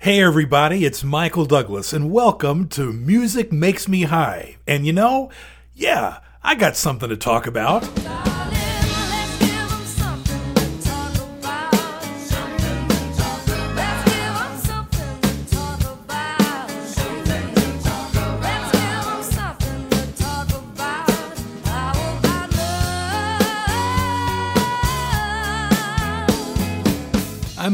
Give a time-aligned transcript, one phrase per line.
[0.00, 4.56] Hey everybody, it's Michael Douglas and welcome to Music Makes Me High.
[4.64, 5.28] And you know,
[5.74, 7.82] yeah, I got something to talk about.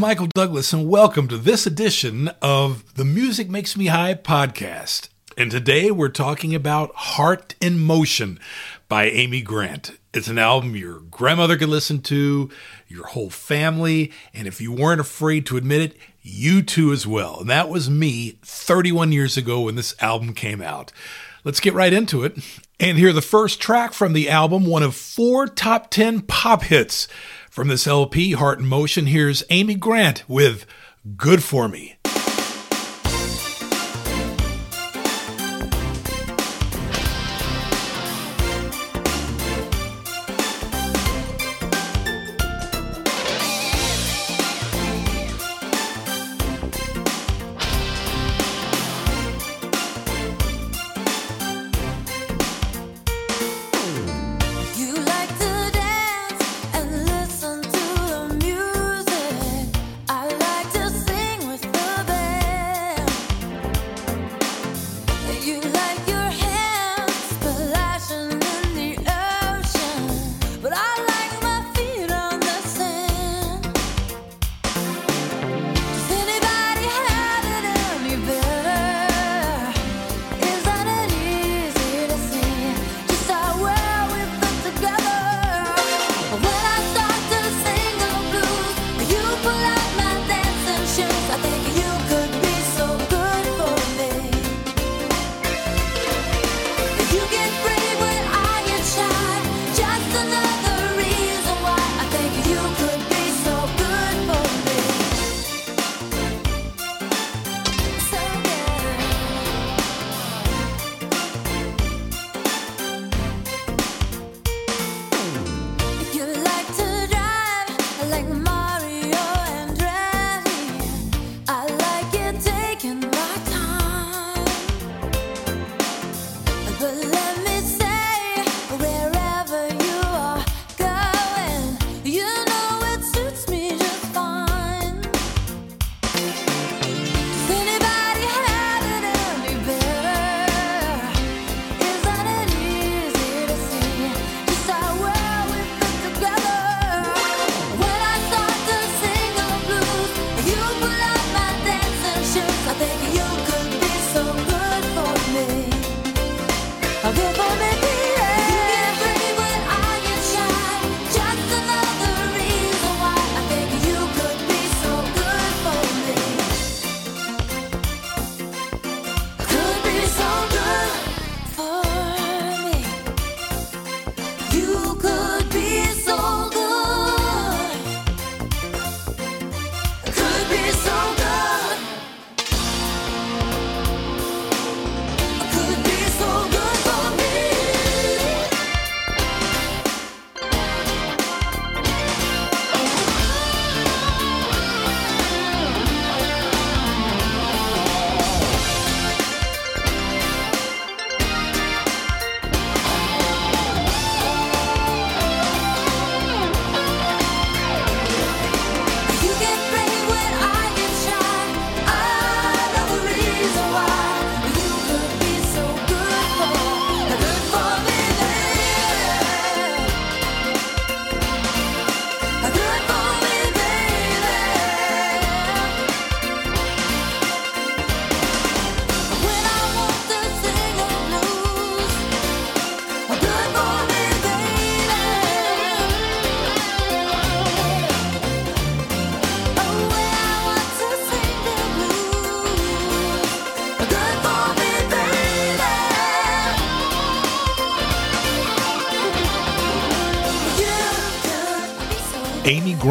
[0.07, 5.09] Michael Douglas, and welcome to this edition of the Music Makes Me High podcast.
[5.39, 8.39] And today we're talking about Heart in Motion
[8.87, 9.93] by Amy Grant.
[10.13, 12.51] It's an album your grandmother could listen to,
[12.87, 17.41] your whole family, and if you weren't afraid to admit it, you too as well.
[17.41, 20.93] And that was me 31 years ago when this album came out.
[21.45, 22.37] Let's get right into it
[22.79, 27.09] and hear the first track from the album, one of four top 10 pop hits
[27.55, 30.67] from this LP, Heart in Motion, here's Amy Grant with
[31.17, 31.95] Good For Me.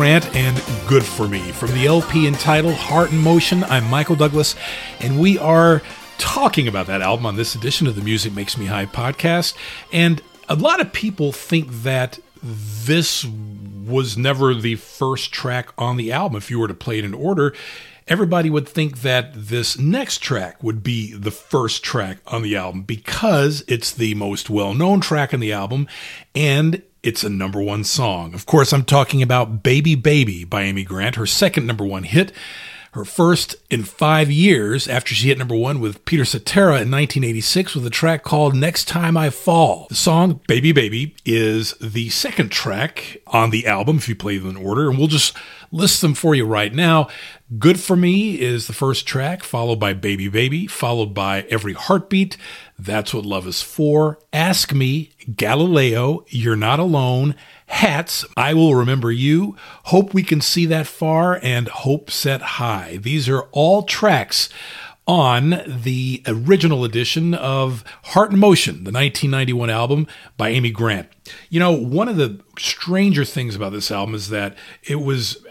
[0.03, 3.63] Grant and Good For Me from the LP entitled Heart in Motion.
[3.63, 4.53] I'm Michael Douglas,
[4.99, 5.81] and we are
[6.17, 9.55] talking about that album on this edition of the Music Makes Me High podcast.
[9.93, 16.11] And a lot of people think that this was never the first track on the
[16.11, 17.55] album if you were to play it in order.
[18.05, 22.81] everybody would think that this next track would be the first track on the album
[22.81, 25.87] because it's the most well known track on the album
[26.35, 28.33] and it's a number one song.
[28.33, 32.31] Of course, I'm talking about Baby Baby by Amy Grant, her second number one hit
[32.93, 37.73] her first in five years after she hit number one with Peter Cetera in 1986
[37.73, 39.87] with a track called Next Time I Fall.
[39.89, 44.51] The song Baby Baby is the second track on the album if you play them
[44.51, 45.35] in order, and we'll just
[45.73, 47.09] list them for you right now.
[47.57, 52.37] Good for Me is the first track, followed by Baby Baby, followed by Every Heartbeat.
[52.77, 54.19] That's what love is for.
[54.31, 57.35] Ask Me, Galileo, You're Not Alone,
[57.65, 62.97] Hats, I Will Remember You, Hope We Can See That Far, and Hope Set High.
[63.01, 64.49] These are all tracks
[65.05, 71.09] on the original edition of Heart in Motion, the 1991 album by Amy Grant.
[71.49, 75.43] You know, one of the stranger things about this album is that it was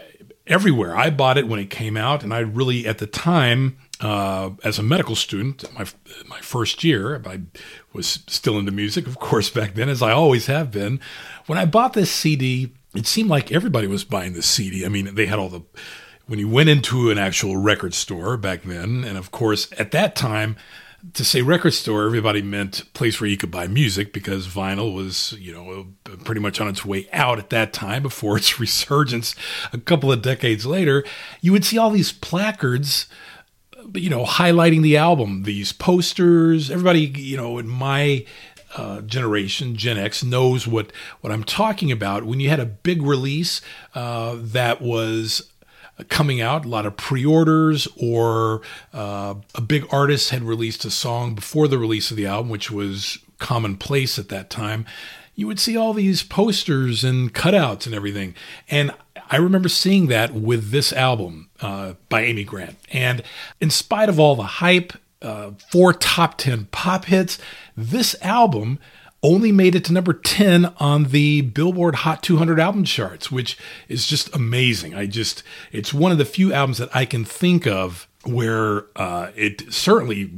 [0.47, 0.95] everywhere.
[0.95, 4.79] I bought it when it came out, and I really, at the time, uh, as
[4.79, 5.85] a medical student, my
[6.27, 7.41] my first year, I
[7.93, 10.99] was still into music, of course, back then, as I always have been.
[11.45, 14.85] When I bought this CD, it seemed like everybody was buying this CD.
[14.85, 15.61] I mean, they had all the
[16.25, 20.15] when you went into an actual record store back then, and of course, at that
[20.15, 20.55] time,
[21.13, 25.33] to say record store, everybody meant place where you could buy music because vinyl was,
[25.33, 25.87] you know,
[26.23, 29.35] pretty much on its way out at that time before its resurgence
[29.73, 31.03] a couple of decades later.
[31.41, 33.07] You would see all these placards
[33.93, 36.71] you know, highlighting the album, these posters.
[36.71, 38.25] Everybody, you know, in my
[38.75, 40.91] uh, generation, Gen X, knows what
[41.21, 42.23] what I'm talking about.
[42.23, 43.61] When you had a big release
[43.93, 45.51] uh, that was
[46.09, 48.61] coming out, a lot of pre-orders, or
[48.93, 52.71] uh, a big artist had released a song before the release of the album, which
[52.71, 54.85] was commonplace at that time.
[55.35, 58.35] You would see all these posters and cutouts and everything,
[58.69, 58.93] and
[59.29, 62.77] I remember seeing that with this album uh, by Amy Grant.
[62.91, 63.23] And
[63.59, 64.93] in spite of all the hype,
[65.23, 67.39] uh, four top 10 pop hits,
[67.75, 68.79] this album
[69.23, 74.05] only made it to number 10 on the Billboard Hot 200 album charts, which is
[74.05, 74.93] just amazing.
[74.93, 79.31] I just, it's one of the few albums that I can think of where uh,
[79.35, 80.31] it certainly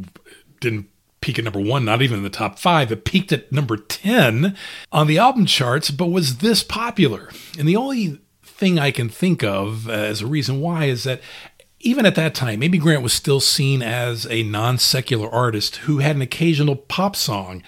[0.59, 0.87] didn't
[1.21, 2.91] peak at number one, not even in the top five.
[2.91, 4.55] It peaked at number 10
[4.91, 7.29] on the album charts, but was this popular.
[7.57, 11.21] And the only thing I can think of as a reason why is that
[11.79, 15.99] even at that time, Amy Grant was still seen as a non secular artist who
[15.99, 17.63] had an occasional pop song.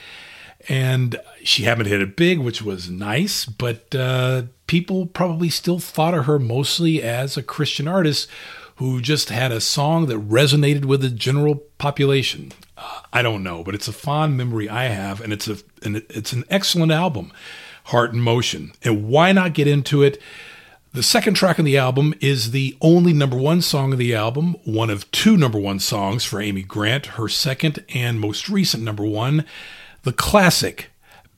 [0.69, 5.79] And she happened to hit it big, which was nice, but uh, people probably still
[5.79, 8.29] thought of her mostly as a Christian artist
[8.77, 12.51] who just had a song that resonated with the general population.
[12.77, 15.97] Uh, I don't know, but it's a fond memory I have, and it's a and
[16.09, 17.31] it's an excellent album,
[17.85, 18.73] Heart in Motion.
[18.83, 20.21] And why not get into it?
[20.93, 24.55] The second track on the album is the only number one song of the album,
[24.63, 29.03] one of two number one songs for Amy Grant, her second and most recent number
[29.03, 29.45] one,
[30.07, 30.89] the classic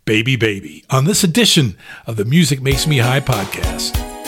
[0.05, 1.75] Baby Baby, on this edition
[2.05, 4.18] of the Music Makes Me High podcast.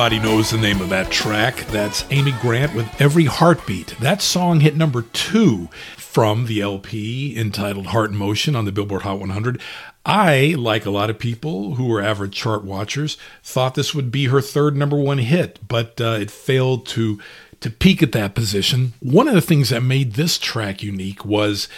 [0.00, 1.56] Everybody knows the name of that track.
[1.66, 3.98] That's Amy Grant with Every Heartbeat.
[4.00, 9.02] That song hit number two from the LP entitled Heart in Motion on the Billboard
[9.02, 9.60] Hot 100.
[10.06, 14.28] I, like a lot of people who were average chart watchers, thought this would be
[14.28, 17.20] her third number one hit, but uh, it failed to
[17.60, 18.94] to peak at that position.
[19.00, 21.68] One of the things that made this track unique was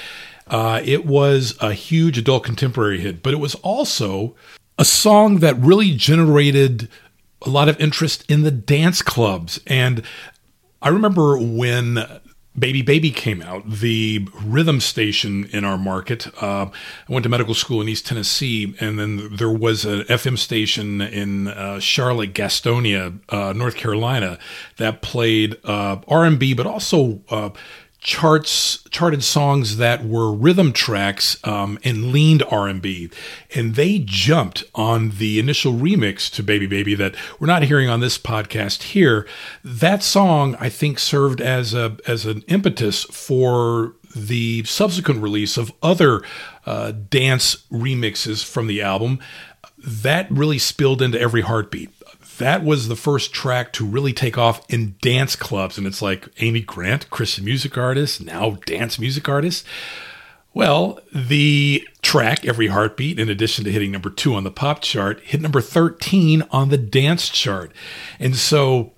[0.47, 4.37] uh, it was a huge adult contemporary hit, but it was also
[4.79, 6.88] a song that really generated
[7.45, 9.61] a lot of interest in the dance clubs.
[9.67, 10.03] And
[10.81, 12.21] I remember when
[12.59, 16.27] Baby Baby came out, the rhythm station in our market.
[16.43, 20.37] Uh, I went to medical school in East Tennessee, and then there was an FM
[20.37, 24.39] station in uh, Charlotte, Gastonia, uh, North Carolina,
[24.77, 27.51] that played uh, R&B, but also uh,
[28.02, 33.09] charts charted songs that were rhythm tracks um, and leaned R&B
[33.54, 38.00] and they jumped on the initial remix to Baby Baby that we're not hearing on
[38.00, 39.25] this podcast here.
[39.62, 45.73] That song I think served as a as an impetus for the subsequent release of
[45.80, 46.23] other
[46.66, 49.21] uh, dance remixes from the album.
[49.78, 51.90] That really spilled into every heartbeat
[52.39, 55.79] that was the first track to really take off in dance clubs.
[55.79, 59.67] And it's like Amy Grant, Christian music artist, now dance music artist.
[60.55, 65.21] Well, the track, Every Heartbeat, in addition to hitting number two on the pop chart,
[65.21, 67.73] hit number 13 on the dance chart.
[68.19, 68.93] And so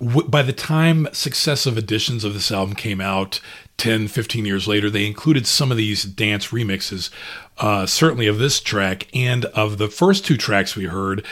[0.00, 3.40] w- by the time successive editions of this album came out
[3.78, 7.08] 10, 15 years later, they included some of these dance remixes,
[7.56, 11.24] uh, certainly of this track and of the first two tracks we heard.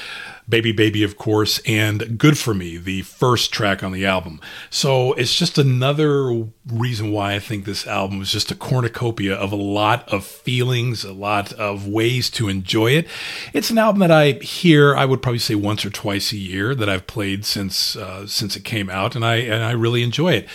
[0.49, 4.41] Baby Baby, of course, and Good for Me, the first track on the album.
[4.71, 9.53] So it's just another reason why I think this album is just a cornucopia of
[9.53, 13.07] a lot of feelings, a lot of ways to enjoy it.
[13.53, 16.75] It's an album that I hear, I would probably say once or twice a year
[16.75, 20.33] that I've played since uh, since it came out, and I and I really enjoy
[20.33, 20.49] it.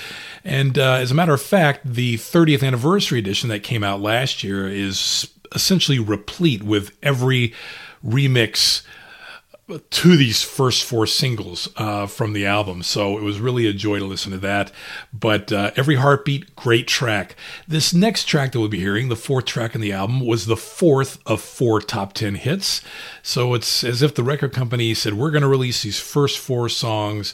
[0.44, 4.44] And uh, as a matter of fact, the 30th anniversary edition that came out last
[4.44, 7.54] year is essentially replete with every
[8.04, 8.82] remix
[9.68, 12.84] to these first four singles uh, from the album.
[12.84, 14.72] So it was really a joy to listen to that.
[15.14, 17.36] But uh, every heartbeat, great track.
[17.68, 20.58] This next track that we'll be hearing, the fourth track in the album, was the
[20.58, 22.82] fourth of four top 10 hits.
[23.22, 26.70] So it's as if the record company said, we're going to release these first four
[26.70, 27.34] songs.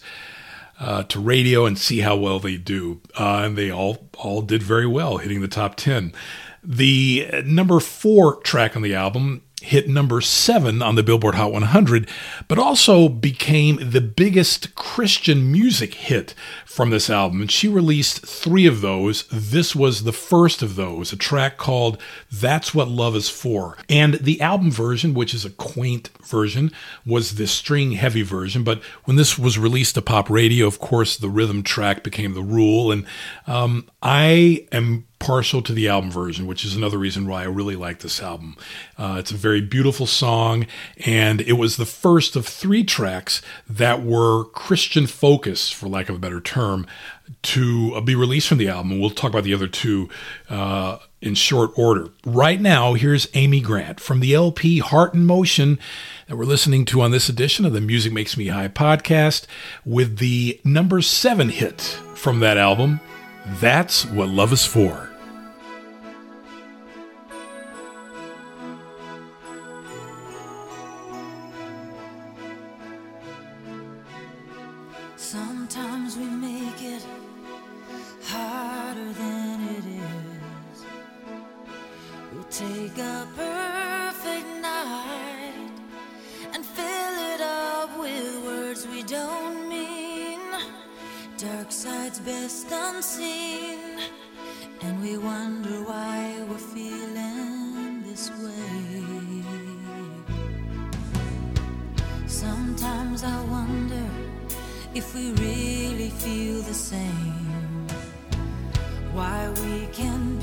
[0.81, 4.63] Uh, to radio and see how well they do, uh, and they all all did
[4.63, 6.13] very well, hitting the top ten.
[6.63, 12.09] The number four track on the album hit number seven on the Billboard Hot 100,
[12.47, 16.33] but also became the biggest Christian music hit
[16.65, 17.41] from this album.
[17.41, 19.25] And she released three of those.
[19.31, 23.77] This was the first of those, a track called That's What Love Is For.
[23.89, 26.71] And the album version, which is a quaint version,
[27.05, 28.63] was the string heavy version.
[28.63, 32.41] But when this was released to pop radio, of course, the rhythm track became the
[32.41, 32.91] rule.
[32.91, 33.05] And
[33.45, 37.75] um, I am partial to the album version, which is another reason why I really
[37.75, 38.55] like this album.
[38.97, 40.65] Uh, it's a very beautiful song,
[41.05, 46.15] and it was the first of three tracks that were Christian focused, for lack of
[46.15, 46.87] a better term,
[47.41, 48.99] to uh, be released from the album.
[48.99, 50.09] We'll talk about the other two
[50.49, 52.09] uh, in short order.
[52.25, 55.79] Right now, here's Amy Grant from the LP Heart in Motion
[56.27, 59.45] that we're listening to on this edition of the Music Makes Me High podcast
[59.85, 61.81] with the number seven hit
[62.15, 62.99] from that album.
[63.45, 65.08] That's what love is for.
[91.69, 93.99] dark side's best unseen,
[94.81, 99.43] and we wonder why we're feeling this way.
[102.25, 104.03] Sometimes I wonder
[104.95, 107.87] if we really feel the same,
[109.13, 110.38] why we can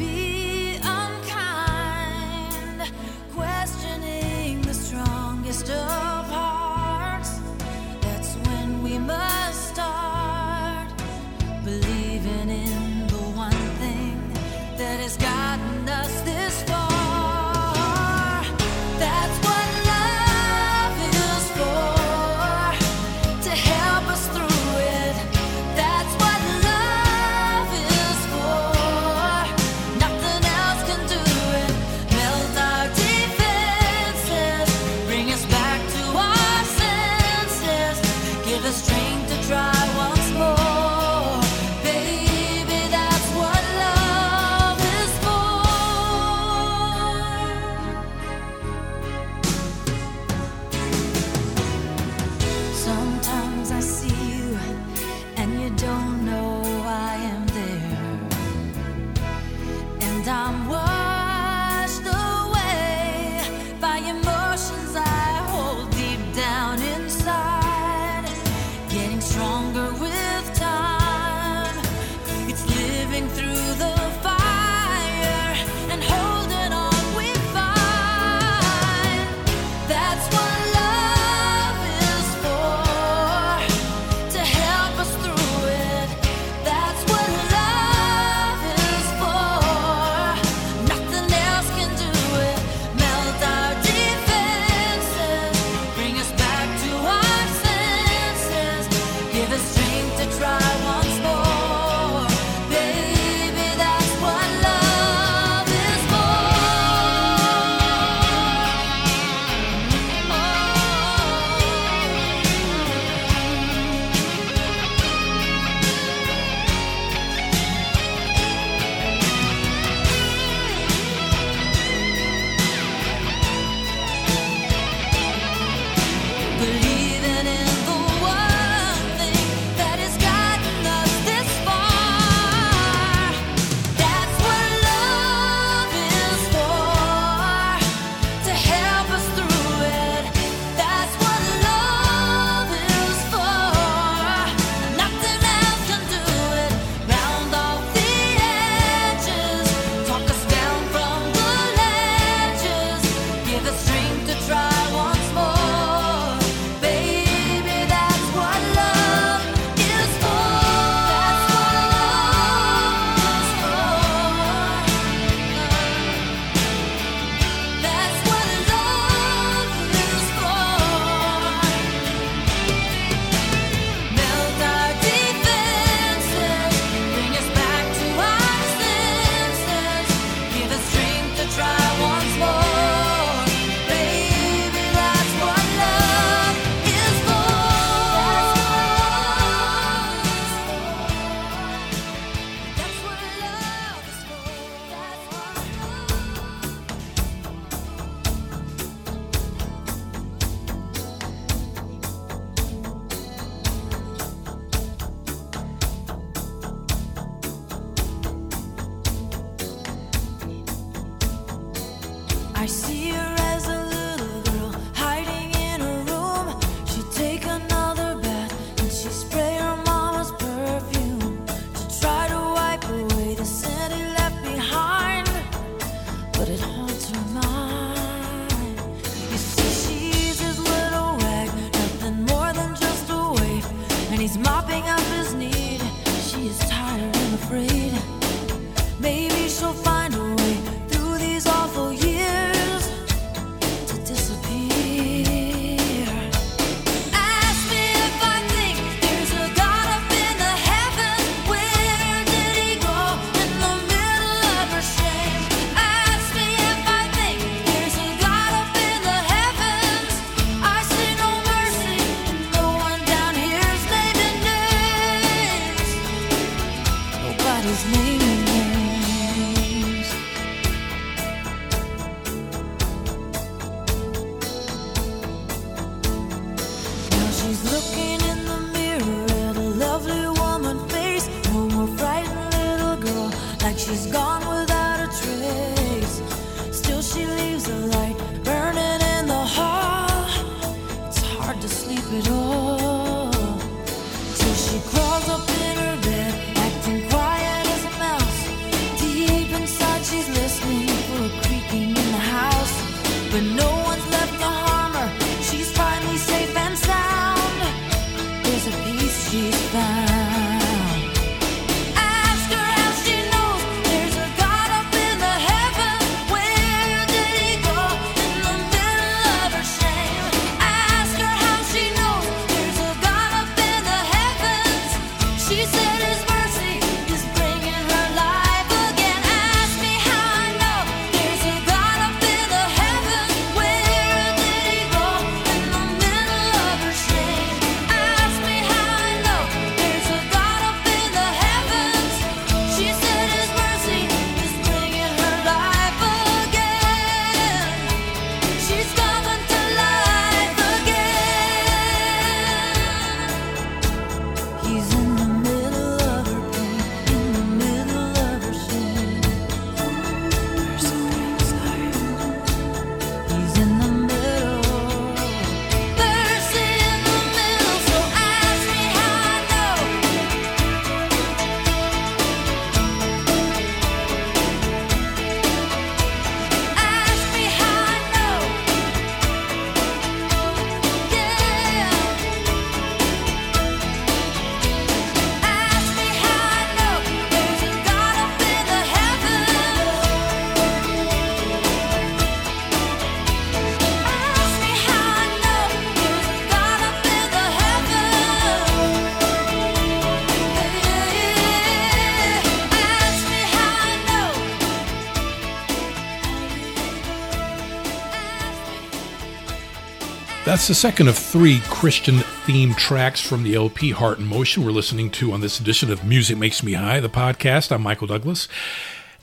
[410.57, 412.15] That's the second of three Christian
[412.47, 416.03] themed tracks from the LP Heart in Motion we're listening to on this edition of
[416.03, 417.71] Music Makes Me High, the podcast.
[417.71, 418.49] I'm Michael Douglas.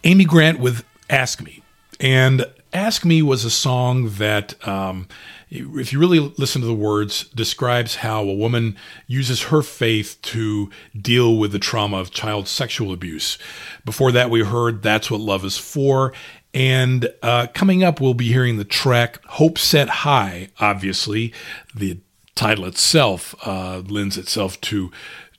[0.04, 1.64] Amy Grant with Ask Me.
[2.00, 5.08] And Ask Me was a song that, um,
[5.50, 10.70] if you really listen to the words, describes how a woman uses her faith to
[10.96, 13.40] deal with the trauma of child sexual abuse.
[13.86, 16.14] Before that, we heard That's What Love Is For.
[16.54, 20.50] And uh, coming up, we'll be hearing the track Hope Set High.
[20.60, 21.34] Obviously,
[21.74, 22.00] the
[22.36, 24.92] title itself uh, lends itself to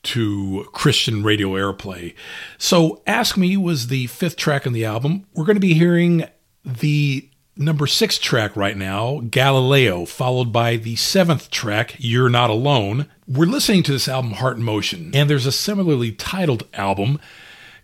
[0.03, 2.15] to Christian radio airplay.
[2.59, 5.25] So, Ask Me was the fifth track on the album.
[5.35, 6.25] We're going to be hearing
[6.63, 13.09] the number six track right now, Galileo, followed by the seventh track, You're Not Alone.
[13.27, 17.19] We're listening to this album, Heart in Motion, and there's a similarly titled album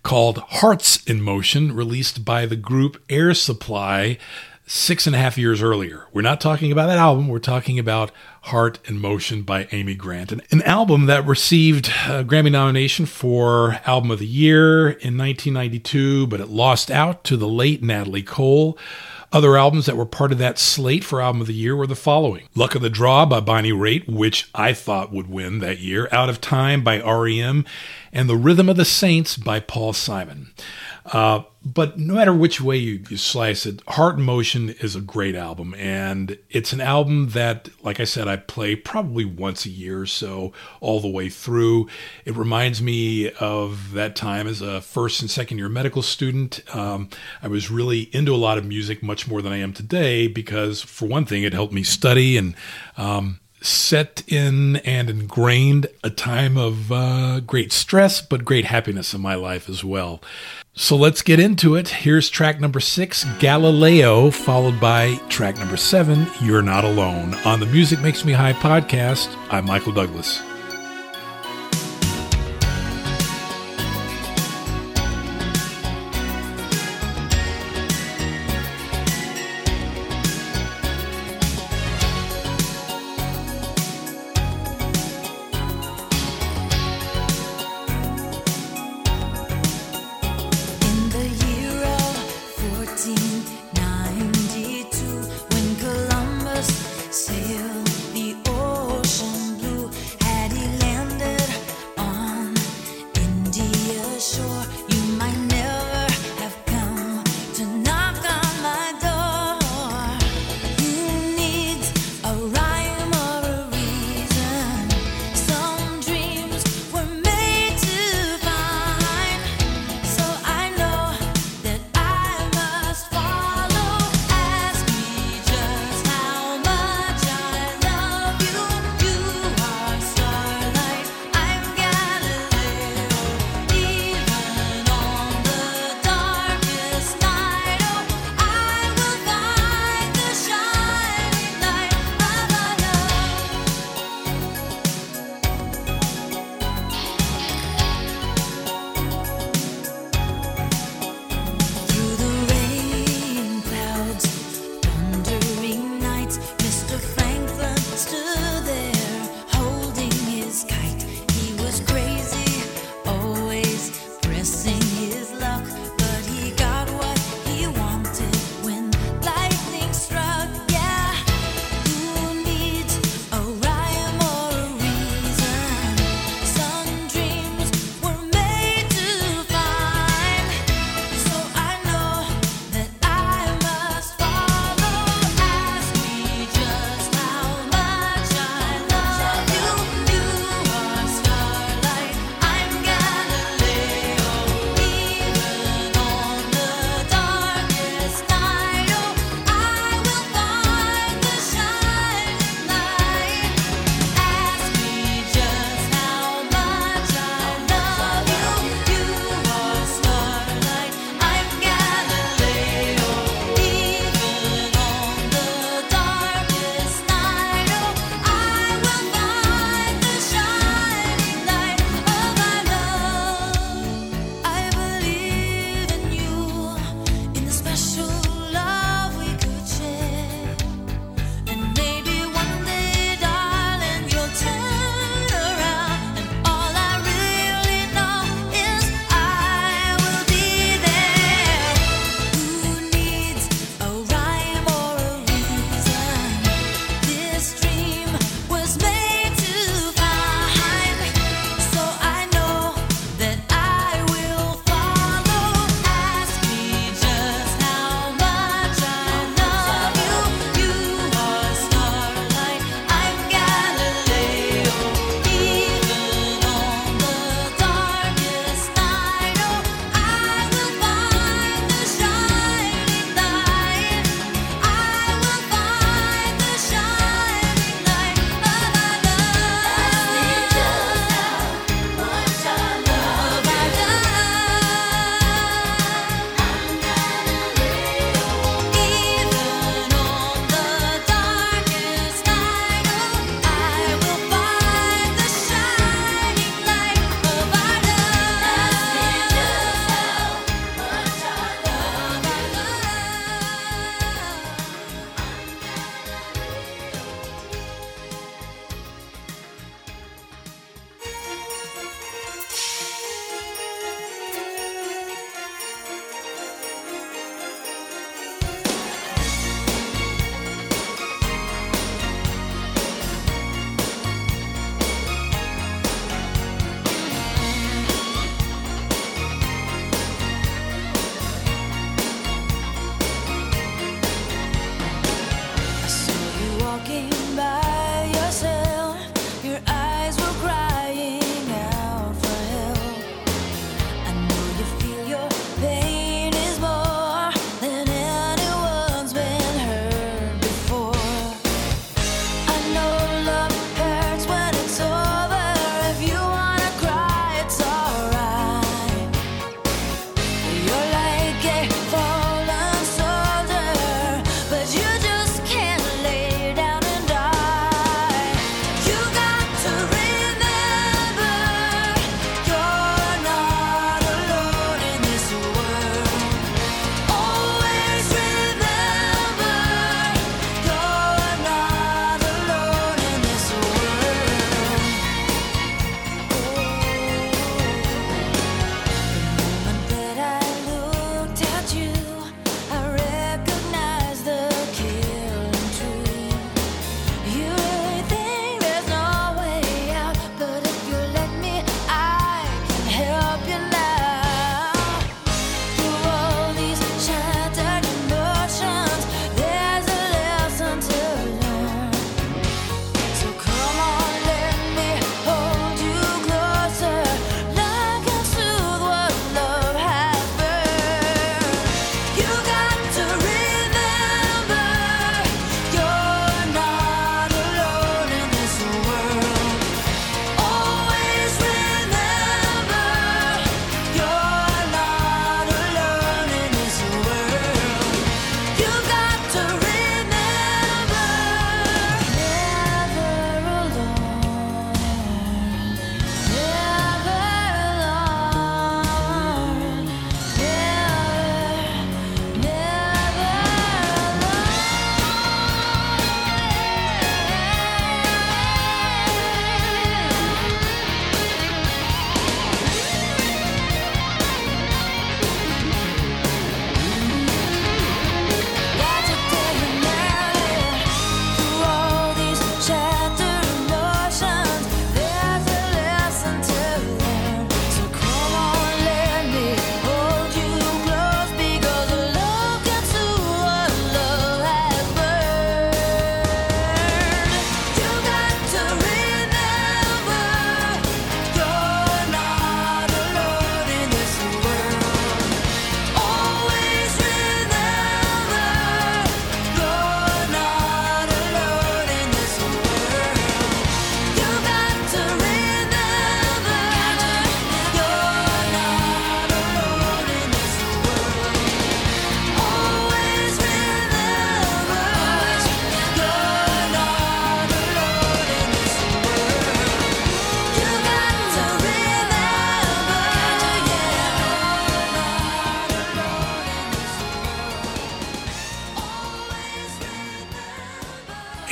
[0.02, 4.18] called Hearts in Motion, released by the group Air Supply
[4.70, 6.06] six and a half years earlier.
[6.12, 10.30] We're not talking about that album, we're talking about Heart in Motion by Amy Grant,
[10.30, 16.28] an, an album that received a Grammy nomination for Album of the Year in 1992,
[16.28, 18.78] but it lost out to the late Natalie Cole.
[19.32, 21.94] Other albums that were part of that slate for Album of the Year were the
[21.94, 22.48] following.
[22.56, 26.28] Luck of the Draw by Bonnie Raitt, which I thought would win that year, Out
[26.28, 27.64] of Time by REM,
[28.12, 30.50] and The Rhythm of the Saints by Paul Simon.
[31.06, 35.00] Uh, but no matter which way you, you slice it, Heart in Motion is a
[35.00, 35.74] great album.
[35.74, 40.06] And it's an album that, like I said, I play probably once a year or
[40.06, 41.88] so all the way through.
[42.24, 46.62] It reminds me of that time as a first and second year medical student.
[46.74, 47.10] Um,
[47.42, 50.80] I was really into a lot of music, much more than I am today, because
[50.80, 52.54] for one thing, it helped me study and
[52.96, 59.20] um, set in and ingrained a time of uh, great stress, but great happiness in
[59.20, 60.22] my life as well.
[60.74, 61.88] So let's get into it.
[61.88, 67.34] Here's track number six, Galileo, followed by track number seven, You're Not Alone.
[67.44, 70.40] On the Music Makes Me High podcast, I'm Michael Douglas.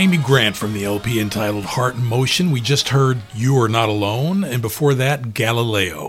[0.08, 2.50] Amy Grant from the LP entitled Heart in Motion.
[2.50, 6.07] We just heard You Are Not Alone, and before that, Galileo.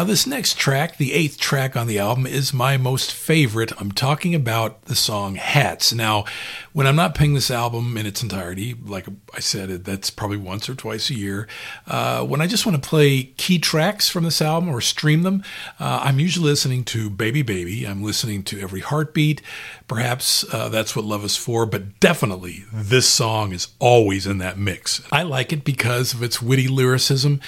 [0.00, 3.70] Now, this next track, the eighth track on the album, is my most favorite.
[3.78, 5.92] I'm talking about the song Hats.
[5.92, 6.24] Now,
[6.72, 10.70] when I'm not playing this album in its entirety, like I said, that's probably once
[10.70, 11.46] or twice a year.
[11.86, 15.42] Uh, when I just want to play key tracks from this album or stream them,
[15.78, 17.84] uh, I'm usually listening to Baby Baby.
[17.84, 19.42] I'm listening to Every Heartbeat.
[19.86, 24.56] Perhaps uh, that's what love is for, but definitely this song is always in that
[24.56, 25.02] mix.
[25.12, 27.40] I like it because of its witty lyricism.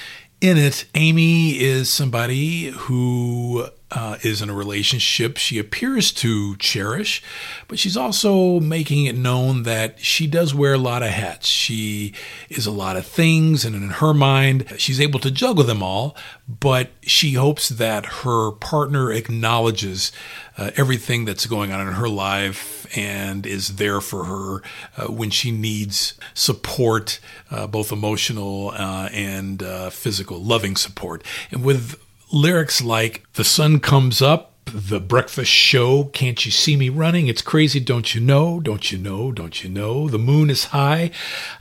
[0.43, 7.23] In it, Amy is somebody who uh, is in a relationship she appears to cherish,
[7.69, 11.47] but she's also making it known that she does wear a lot of hats.
[11.47, 12.15] She
[12.49, 16.17] is a lot of things, and in her mind, she's able to juggle them all,
[16.49, 20.11] but she hopes that her partner acknowledges
[20.57, 24.63] uh, everything that's going on in her life and is there for her
[24.97, 27.21] uh, when she needs support,
[27.51, 31.25] uh, both emotional uh, and uh, physical, loving support.
[31.51, 31.99] And with
[32.33, 36.05] lyrics like, The sun comes up, the breakfast show.
[36.05, 37.27] Can't you see me running?
[37.27, 38.59] It's crazy, don't you know?
[38.59, 39.31] Don't you know?
[39.31, 40.09] Don't you know?
[40.09, 41.11] The moon is high.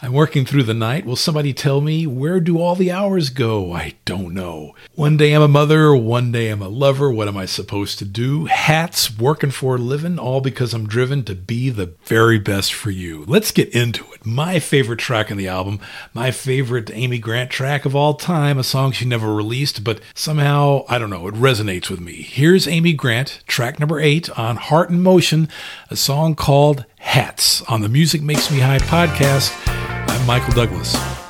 [0.02, 1.06] I'm working through the night.
[1.06, 3.74] Will somebody tell me where do all the hours go?
[3.74, 4.76] I don't know.
[4.96, 7.12] One day I'm a mother, one day I'm a lover.
[7.12, 8.46] What am I supposed to do?
[8.46, 12.92] Hats, working for a living, all because I'm driven to be the very best for
[12.92, 13.26] you.
[13.28, 14.26] Let's get into it.
[14.26, 15.80] My favorite track on the album,
[16.14, 20.86] my favorite Amy Grant track of all time, a song she never released, but somehow,
[20.88, 22.22] I don't know, it resonates with me.
[22.22, 25.50] Here's Amy Grant, track number eight on Heart in Motion,
[25.90, 29.52] a song called Hats on the Music Makes Me High podcast.
[29.68, 31.21] I'm Michael Douglas.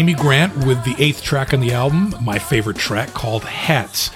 [0.00, 4.10] Amy Grant with the eighth track on the album, my favorite track called Hats.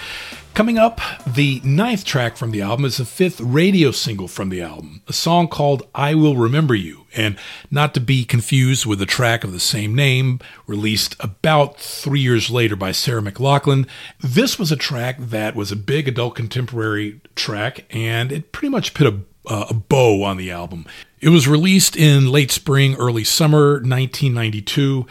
[0.54, 4.62] Coming up, the ninth track from the album is the fifth radio single from the
[4.62, 7.36] album, a song called I Will Remember You, and
[7.70, 12.48] not to be confused with a track of the same name, released about three years
[12.48, 13.86] later by Sarah McLachlan.
[14.20, 18.94] This was a track that was a big adult contemporary track, and it pretty much
[18.94, 19.20] put a,
[19.52, 20.86] uh, a bow on the album.
[21.20, 25.06] It was released in late spring, early summer 1992,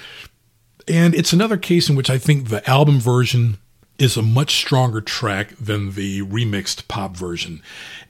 [0.88, 3.58] and it's another case in which I think the album version
[4.00, 7.62] is a much stronger track than the remixed pop version.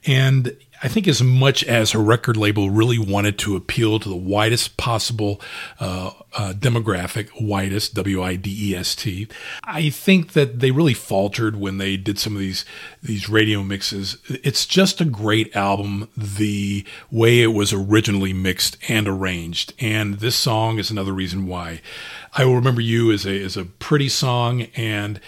[0.06, 4.14] And I think as much as her record label really wanted to appeal to the
[4.14, 5.40] widest possible
[5.80, 9.26] uh, uh, demographic, widest, W I D E S T,
[9.64, 12.66] I think that they really faltered when they did some of these
[13.02, 14.18] these radio mixes.
[14.28, 20.36] It's just a great album, the way it was originally mixed and arranged, and this
[20.36, 21.80] song is another reason why.
[22.34, 25.18] I will remember you as a as a pretty song, and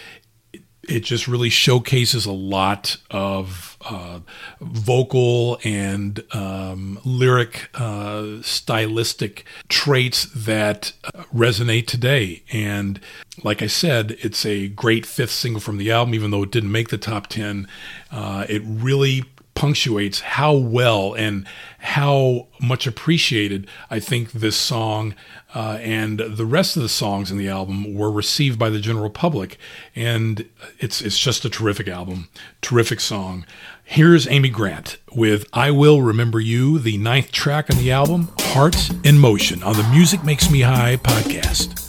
[0.87, 4.21] it just really showcases a lot of uh,
[4.61, 12.43] vocal and um, lyric uh, stylistic traits that uh, resonate today.
[12.53, 13.01] And
[13.43, 16.73] like I said, it's a great fifth single from the album, even though it didn't
[16.73, 17.69] make the top 10.
[18.11, 19.25] Uh, it really
[19.57, 21.47] punctuates how well and
[21.79, 25.15] how much appreciated I think this song
[25.55, 29.11] uh, and the rest of the songs in the album were received by the general
[29.11, 29.59] public.
[29.97, 32.29] And it's it's just a terrific album,
[32.61, 33.47] terrific song.
[33.89, 38.91] Here's Amy Grant with "I Will Remember You," the ninth track on the album, "Hearts
[39.05, 41.86] in Motion" on the Music Makes Me High podcast.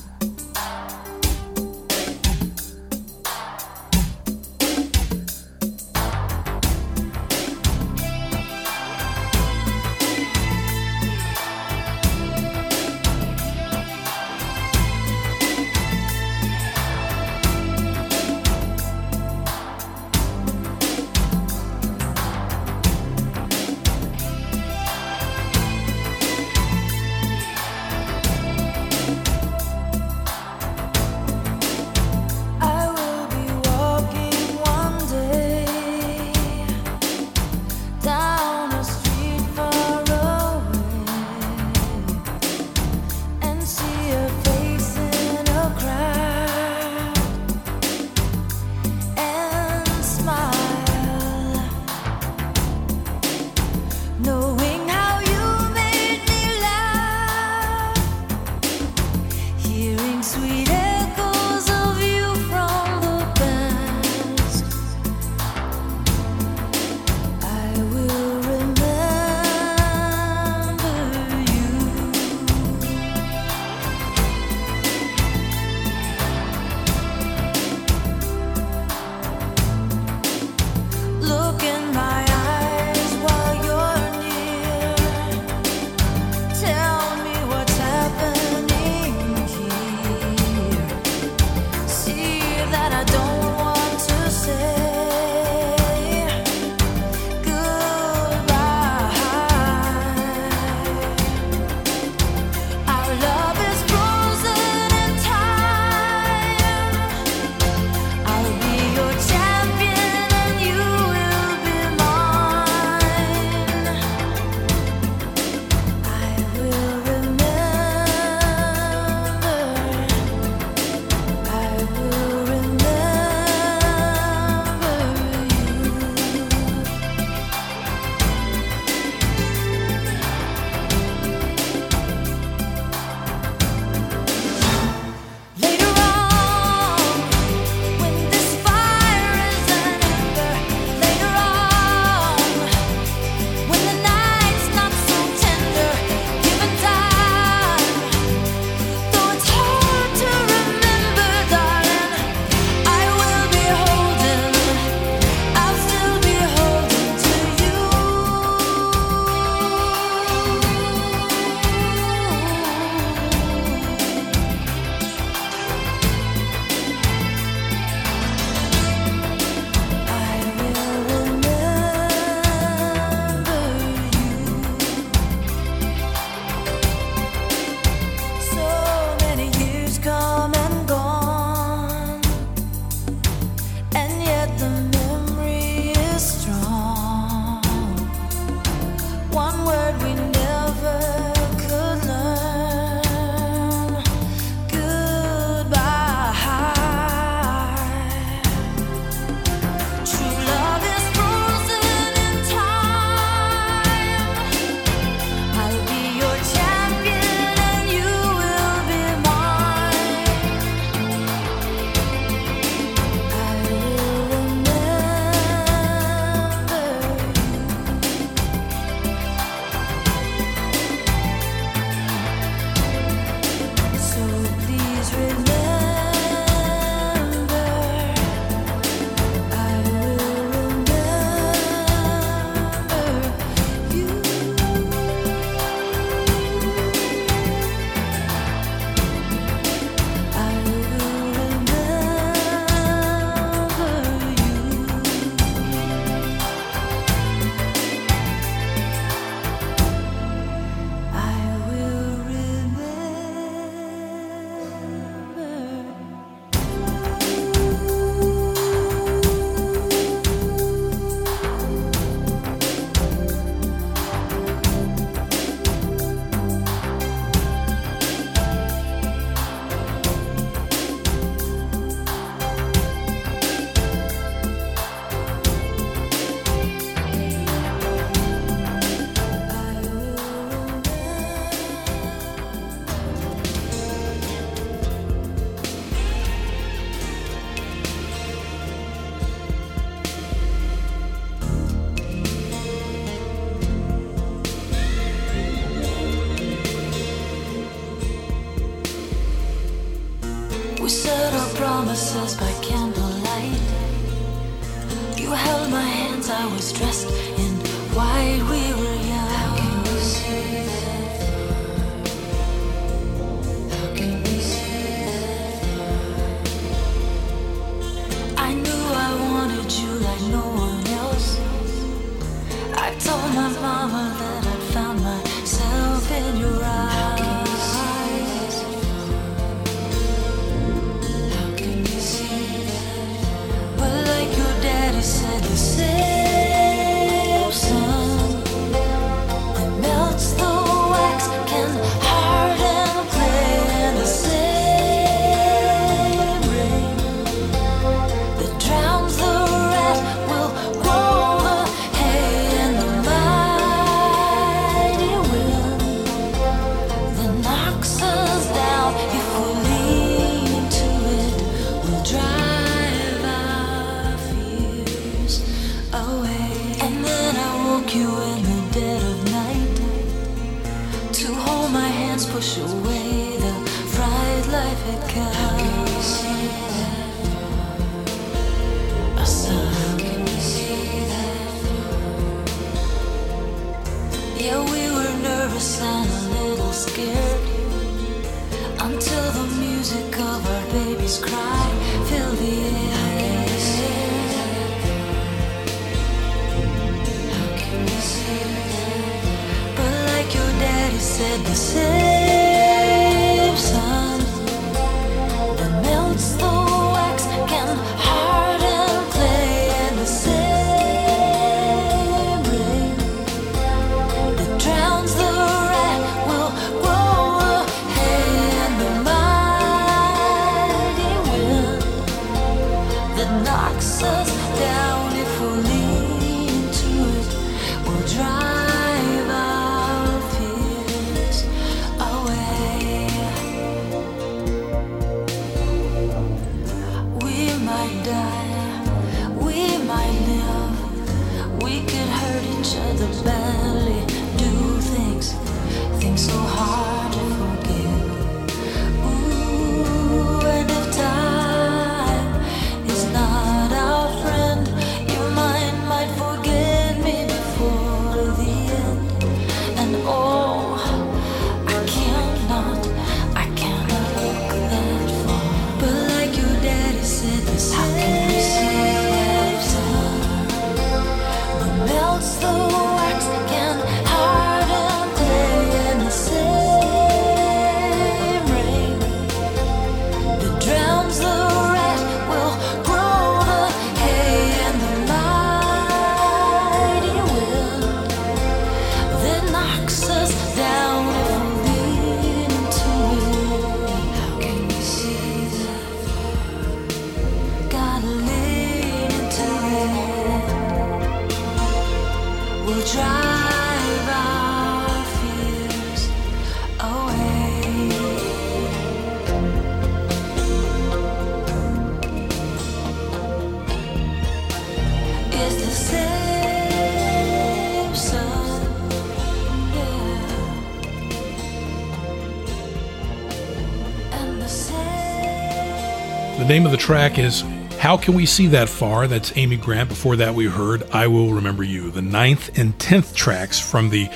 [526.88, 527.42] Track is
[527.80, 529.08] How Can We See That Far?
[529.08, 529.90] That's Amy Grant.
[529.90, 534.10] Before that, we heard I Will Remember You, the ninth and tenth tracks from the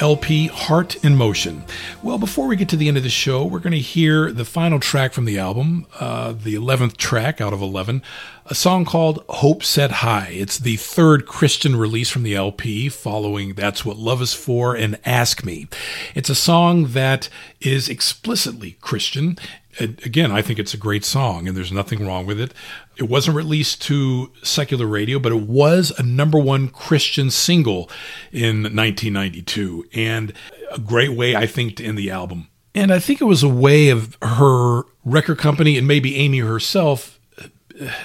[0.00, 1.62] LP Heart in Motion.
[2.02, 4.44] Well, before we get to the end of the show, we're going to hear the
[4.44, 8.02] final track from the album, uh, the 11th track out of 11,
[8.48, 10.28] a song called Hope Set High.
[10.30, 14.98] It's the third Christian release from the LP, following That's What Love Is For and
[15.04, 15.66] Ask Me.
[16.14, 17.28] It's a song that
[17.60, 19.36] is explicitly Christian.
[19.80, 22.54] Again, I think it's a great song, and there's nothing wrong with it.
[22.96, 27.90] It wasn't released to secular radio, but it was a number one Christian single
[28.32, 30.32] in 1992, and
[30.70, 32.48] a great way, I think, to end the album.
[32.74, 37.15] And I think it was a way of her record company and maybe Amy herself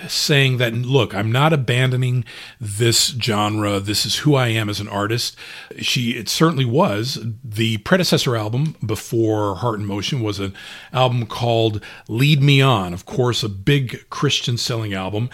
[0.08, 2.26] saying that look i'm not abandoning
[2.60, 3.80] this genre.
[3.80, 5.36] This is who i am as an artist.
[5.80, 7.20] She it certainly was.
[7.44, 10.54] The predecessor album before heart in motion was an
[10.94, 12.94] album called lead me on.
[12.94, 15.30] Of course a big christian selling album.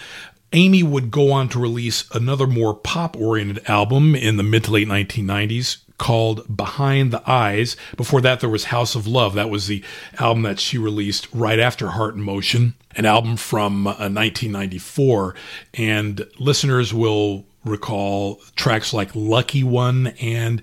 [0.52, 4.70] Amy would go on to release another more pop oriented album in the mid to
[4.72, 7.76] late 1990s called Behind the Eyes.
[7.96, 9.34] Before that, there was House of Love.
[9.34, 9.84] That was the
[10.18, 15.34] album that she released right after Heart in Motion, an album from uh, 1994.
[15.74, 20.60] And listeners will recall tracks like Lucky One and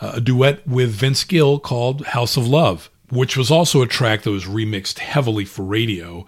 [0.00, 4.22] uh, a duet with Vince Gill called House of Love, which was also a track
[4.22, 6.26] that was remixed heavily for radio.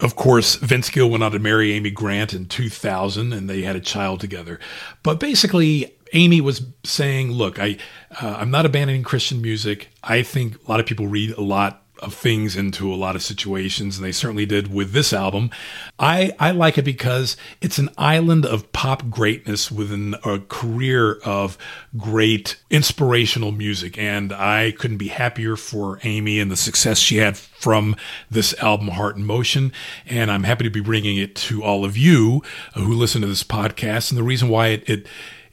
[0.00, 3.76] Of course, Vince Gill went on to marry Amy Grant in 2000 and they had
[3.76, 4.58] a child together.
[5.02, 7.76] But basically, Amy was saying, "Look, I
[8.22, 9.88] uh, I'm not abandoning Christian music.
[10.02, 13.22] I think a lot of people read a lot of things into a lot of
[13.22, 15.50] situations, and they certainly did with this album.
[15.98, 21.58] I, I like it because it's an island of pop greatness within a career of
[21.96, 23.98] great inspirational music.
[23.98, 27.96] And I couldn't be happier for Amy and the success she had from
[28.30, 29.72] this album, Heart in Motion.
[30.06, 32.42] And I'm happy to be bringing it to all of you
[32.74, 34.10] who listen to this podcast.
[34.10, 35.06] And the reason why it, it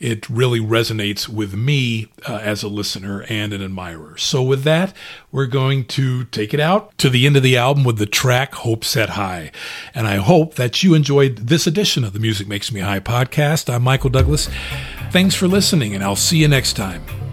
[0.06, 4.16] it really resonates with me uh, as a listener and an admirer.
[4.18, 4.94] So, with that,
[5.32, 8.54] we're going to take it out to the end of the album with the track
[8.54, 9.52] Hope Set High.
[9.96, 13.74] And I hope that you enjoyed this edition of the Music Makes Me High podcast.
[13.74, 14.48] I'm Michael Douglas.
[15.10, 17.25] Thanks for listening, and I'll see you next time.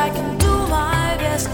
[0.00, 1.46] I can do my best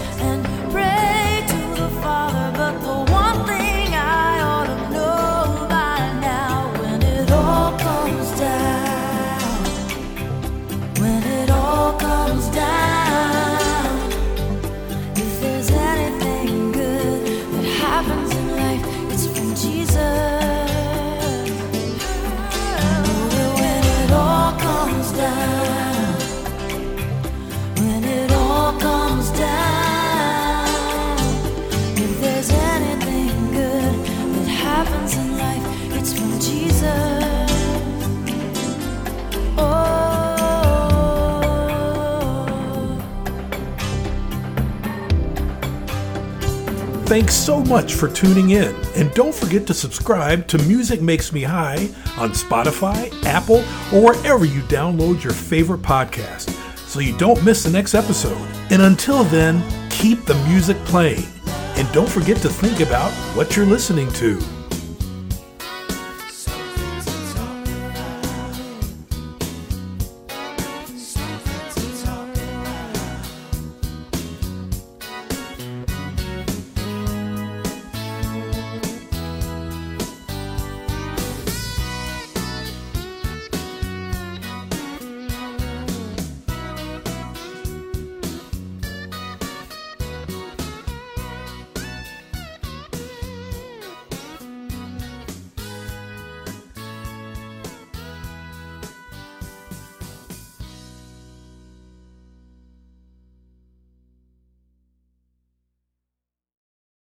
[47.17, 48.75] Thanks so much for tuning in.
[48.95, 54.45] And don't forget to subscribe to Music Makes Me High on Spotify, Apple, or wherever
[54.45, 58.37] you download your favorite podcast so you don't miss the next episode.
[58.69, 61.25] And until then, keep the music playing.
[61.47, 64.39] And don't forget to think about what you're listening to.